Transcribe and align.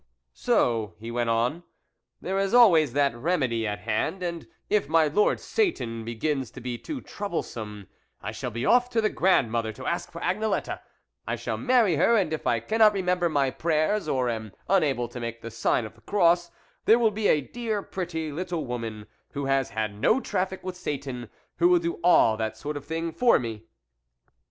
"So," 0.47 0.95
he 0.97 1.11
went 1.11 1.29
on," 1.29 1.61
there 2.23 2.39
is 2.39 2.55
always 2.55 2.93
that 2.93 3.15
remedy 3.15 3.67
at 3.67 3.77
hand, 3.81 4.23
and 4.23 4.47
if 4.67 4.89
my 4.89 5.05
lord 5.05 5.39
Satan 5.39 6.03
begins 6.03 6.49
to 6.53 6.59
be 6.59 6.79
too 6.79 7.01
trouble 7.01 7.43
some, 7.43 7.85
I 8.19 8.31
shall 8.31 8.49
be 8.49 8.65
off 8.65 8.89
to 8.89 8.99
the 9.01 9.11
grandmother 9.11 9.71
to 9.73 9.85
ask 9.85 10.11
for 10.11 10.19
Agnelette; 10.21 10.81
I 11.27 11.35
shall 11.35 11.55
marry 11.59 11.97
her, 11.97 12.17
and 12.17 12.33
if 12.33 12.47
I 12.47 12.59
cannot 12.59 12.93
remember 12.93 13.29
my 13.29 13.51
prayers 13.51 14.07
or 14.07 14.27
am 14.27 14.53
unable 14.67 15.07
to 15.07 15.19
make 15.19 15.43
the 15.43 15.51
sign 15.51 15.85
of 15.85 15.93
the 15.93 16.01
cross, 16.01 16.49
there 16.85 16.97
will 16.97 17.11
be 17.11 17.27
a 17.27 17.39
dear 17.39 17.83
pretty 17.83 18.31
little 18.31 18.65
woman, 18.65 19.05
who 19.33 19.45
has 19.45 19.69
had 19.69 19.93
no 19.93 20.19
traffic 20.19 20.63
with 20.63 20.75
Satan, 20.75 21.29
who 21.57 21.69
will 21.69 21.77
do 21.77 21.99
all 22.03 22.37
that 22.37 22.57
sort 22.57 22.75
of 22.75 22.85
thing 22.85 23.11
for 23.11 23.37
me." 23.37 23.65